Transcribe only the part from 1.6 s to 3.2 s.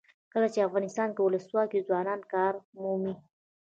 وي ځوانان کار مومي.